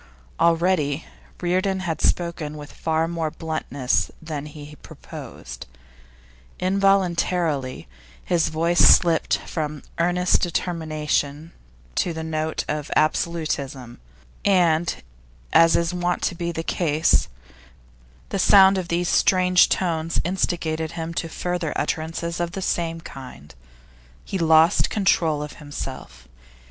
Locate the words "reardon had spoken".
1.41-2.57